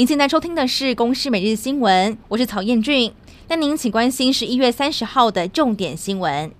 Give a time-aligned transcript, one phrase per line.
[0.00, 3.12] 您现在收听的是《公视每日新闻》，我是曹彦俊。
[3.48, 6.50] 那您请关心十一月三十号的重点新闻。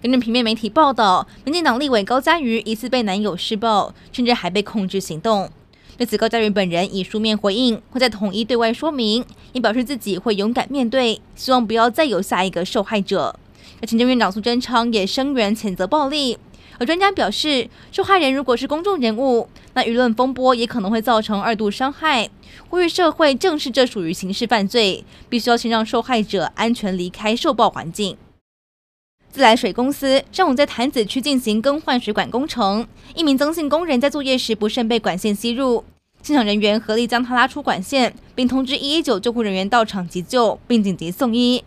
[0.00, 5.50] 根据平面媒体报道，民进党立委高嘉瑜疑似被男友施暴，甚至还被控制行动。
[5.96, 13.34] 对此，高嘉瑜本人以书面回应，会再统一对外说明，也表示自己会勇敢面对，希望不要再有下一个受害者。
[13.82, 16.38] 而行政院长苏贞昌也声援谴责暴力。
[16.78, 22.30] 而专家表示，受害人如果是公众人物，那舆论风波也可能会造成二度伤害。
[22.68, 28.16] 呼吁社会正视这属于刑事犯罪，必须要先让受害者安全离开受暴环境。
[29.30, 35.84] 自来水公司上午在潭子区进行更换水管工程，一名增姓工人在作业时不慎被管线吸入，
[36.22, 41.62] 现场人员合力将他拉出管线，并通知一一九救护人员到场急救，并紧急送医。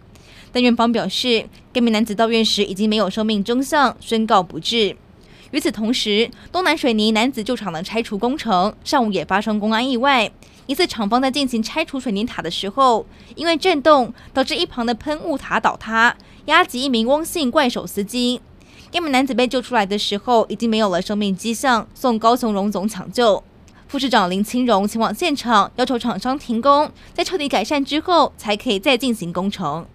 [0.52, 4.96] 但院方表示，该名男子到院时已经没有生命征象，宣告不治。
[5.52, 10.32] 与此同时，东南水泥男子旧厂的拆除工程上午也发生公安意外，
[10.66, 18.40] 一次厂方在进行拆除水泥塔的时候，因为震动导致一旁的喷雾塔倒塌，压及一名翁姓怪手司机。
[18.92, 23.44] 该名男子被救出来的时候，已经没有了生命迹象，送高雄荣总抢救。
[23.88, 29.86] 副市长林清荣前往现场，要求厂商停工，在彻底改善之后，才可以再进行工程。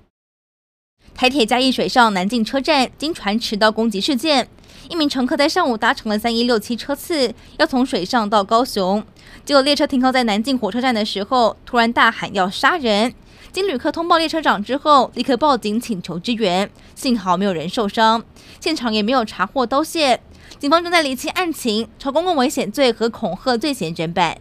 [1.17, 4.47] 台铁嘉义水上南靖车站经传迟到攻击事件，
[4.91, 9.03] 一名乘客在上午搭乘了三一六七车次，要从水上到高雄，
[9.43, 13.15] 结果列车停靠在南靖火车站的时候，突然大喊要杀人。
[13.51, 18.23] 经旅客通报列车长之后，立刻报警请求支援，幸好没有人受伤，
[18.61, 20.19] 现场也没有查获刀械。
[20.59, 24.37] 警方正在厘清案情，朝公共危险罪和恐吓罪嫌侦办。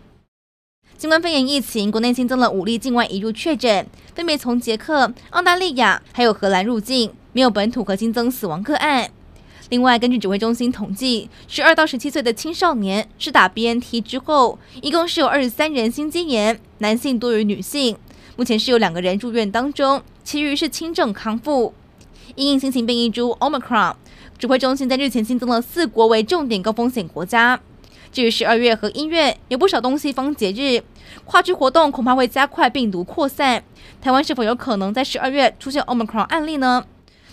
[0.97, 9.11] 新冠肺炎疫情，国内新增了五例境外移入确诊，分别从捷克、澳大利亚还有荷兰入境，没有本土和新增死亡个案。
[9.69, 17.97] 另外，根据指挥中心统计，十二到十七岁的青少年施打 BNT 之后，一共是有二十三人心肌炎，男性多于女性。
[18.37, 21.73] 目前是有两个人住院当中，其余是轻症康复。
[22.35, 23.95] 因应新型变异株 Omicron，
[24.37, 27.59] 指挥中心在日前新增了四国为重点高风险国家。
[28.11, 30.81] 至于十二月和一月，有不少东西方节日，
[31.25, 33.63] 跨区活动恐怕会加快病毒扩散。
[34.01, 36.85] 台湾是否有可能在十二月出现 Omicron 案例呢？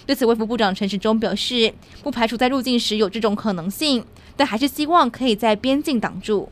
[0.04, 1.72] 对此，卫福部长陈时中表示，
[2.02, 4.04] 不排除在入境时有这种可能性，
[4.36, 6.50] 但还是希望可以在边境挡住。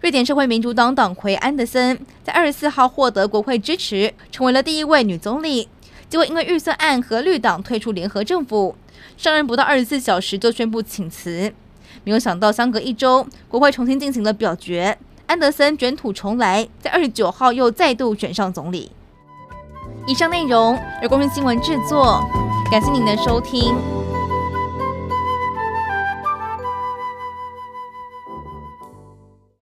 [0.00, 5.68] 瑞典社会民主党党魁安德森在二十四号获得国会支持，成为了第一位女总理。
[6.08, 8.74] 结果因为预算案和绿党退出联合政府，
[9.18, 11.52] 上任不到二十四小时就宣布请辞。
[12.04, 14.96] 没有想到，相隔一周，国会重新进行了表决，
[15.26, 18.90] 安德森卷土重来，在二十九号又再度选上总理。
[20.06, 22.20] 以上内容由公视新闻制作，
[22.70, 23.99] 感谢您的收听。